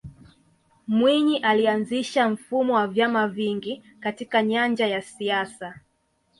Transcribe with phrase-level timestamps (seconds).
[0.87, 5.79] mwinyi alianzisha mfumo wa vyama vingi katika nyanja ya siasa